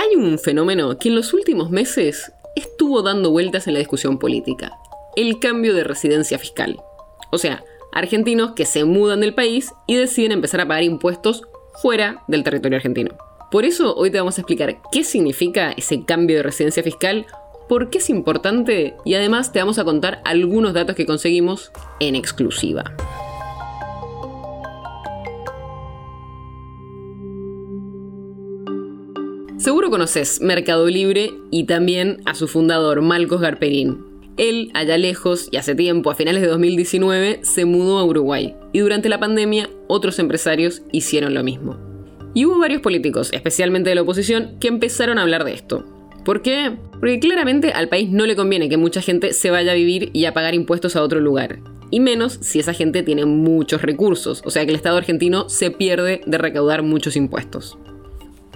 [0.00, 4.72] Hay un fenómeno que en los últimos meses estuvo dando vueltas en la discusión política,
[5.14, 6.80] el cambio de residencia fiscal.
[7.30, 11.42] O sea, argentinos que se mudan del país y deciden empezar a pagar impuestos
[11.82, 13.14] fuera del territorio argentino.
[13.50, 17.26] Por eso hoy te vamos a explicar qué significa ese cambio de residencia fiscal,
[17.68, 22.14] por qué es importante y además te vamos a contar algunos datos que conseguimos en
[22.14, 22.84] exclusiva.
[29.60, 33.98] Seguro conoces Mercado Libre y también a su fundador, Malcos Garperín.
[34.38, 38.78] Él, allá lejos y hace tiempo, a finales de 2019, se mudó a Uruguay y
[38.78, 41.76] durante la pandemia otros empresarios hicieron lo mismo.
[42.32, 45.84] Y hubo varios políticos, especialmente de la oposición, que empezaron a hablar de esto.
[46.24, 46.78] ¿Por qué?
[46.92, 50.24] Porque claramente al país no le conviene que mucha gente se vaya a vivir y
[50.24, 51.58] a pagar impuestos a otro lugar.
[51.90, 55.70] Y menos si esa gente tiene muchos recursos, o sea que el Estado argentino se
[55.70, 57.76] pierde de recaudar muchos impuestos.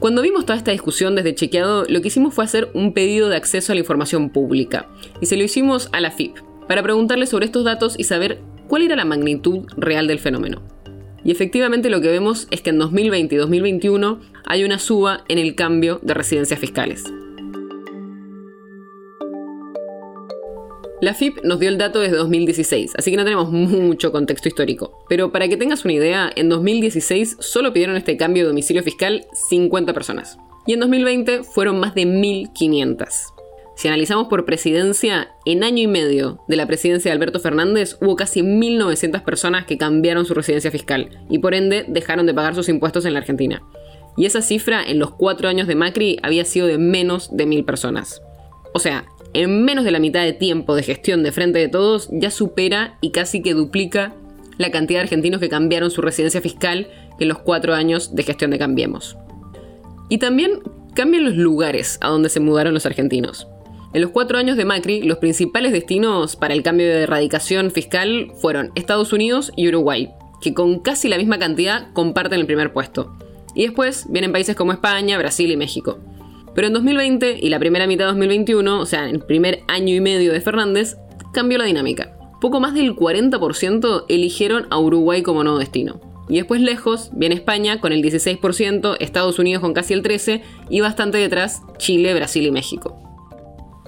[0.00, 3.36] Cuando vimos toda esta discusión desde Chequeado, lo que hicimos fue hacer un pedido de
[3.36, 4.88] acceso a la información pública.
[5.20, 8.80] Y se lo hicimos a la FIP, para preguntarle sobre estos datos y saber cuál
[8.80, 10.62] era la magnitud real del fenómeno.
[11.22, 15.38] Y efectivamente lo que vemos es que en 2020 y 2021 hay una suba en
[15.38, 17.04] el cambio de residencias fiscales.
[21.00, 25.02] La FIP nos dio el dato desde 2016, así que no tenemos mucho contexto histórico.
[25.08, 29.26] Pero para que tengas una idea, en 2016 solo pidieron este cambio de domicilio fiscal
[29.32, 30.38] 50 personas.
[30.66, 33.06] Y en 2020 fueron más de 1.500.
[33.76, 38.14] Si analizamos por presidencia, en año y medio de la presidencia de Alberto Fernández hubo
[38.14, 42.68] casi 1.900 personas que cambiaron su residencia fiscal y por ende dejaron de pagar sus
[42.68, 43.62] impuestos en la Argentina.
[44.18, 47.64] Y esa cifra en los cuatro años de Macri había sido de menos de 1.000
[47.64, 48.20] personas.
[48.74, 52.08] O sea, en menos de la mitad de tiempo de gestión de frente de todos,
[52.10, 54.14] ya supera y casi que duplica
[54.58, 58.50] la cantidad de argentinos que cambiaron su residencia fiscal en los cuatro años de gestión
[58.50, 59.16] de Cambiemos.
[60.08, 60.60] Y también
[60.94, 63.46] cambian los lugares a donde se mudaron los argentinos.
[63.92, 68.32] En los cuatro años de Macri, los principales destinos para el cambio de erradicación fiscal
[68.40, 70.10] fueron Estados Unidos y Uruguay,
[70.40, 73.16] que con casi la misma cantidad comparten el primer puesto.
[73.54, 75.98] Y después vienen países como España, Brasil y México.
[76.54, 80.00] Pero en 2020 y la primera mitad de 2021, o sea, el primer año y
[80.00, 80.96] medio de Fernández,
[81.32, 82.16] cambió la dinámica.
[82.40, 86.00] Poco más del 40% eligieron a Uruguay como nuevo destino.
[86.28, 90.80] Y después lejos viene España con el 16%, Estados Unidos con casi el 13% y
[90.80, 92.96] bastante detrás Chile, Brasil y México.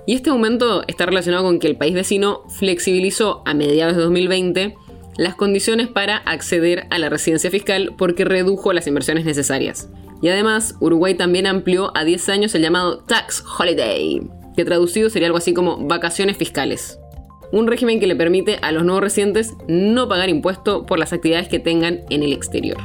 [0.07, 4.75] Y este aumento está relacionado con que el país vecino flexibilizó a mediados de 2020
[5.17, 9.89] las condiciones para acceder a la residencia fiscal porque redujo las inversiones necesarias.
[10.23, 14.23] Y además, Uruguay también amplió a 10 años el llamado Tax Holiday,
[14.57, 17.01] que traducido sería algo así como vacaciones fiscales.
[17.51, 21.49] Un régimen que le permite a los nuevos residentes no pagar impuesto por las actividades
[21.49, 22.79] que tengan en el exterior.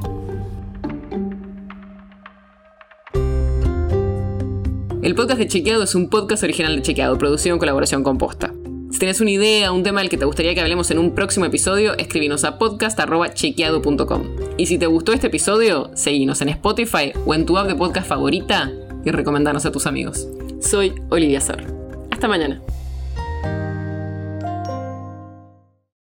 [5.04, 8.52] El podcast de Chequeado es un podcast original de Chequeado, producido en colaboración con Posta.
[8.98, 11.46] Si tienes una idea, un tema del que te gustaría que hablemos en un próximo
[11.46, 14.24] episodio, escríbenos a podcast.chequeado.com.
[14.58, 18.08] Y si te gustó este episodio, seguinos en Spotify o en tu app de podcast
[18.08, 18.72] favorita
[19.06, 20.28] y recomendanos a tus amigos.
[20.62, 21.62] Soy Olivia Sor.
[22.10, 22.60] Hasta mañana.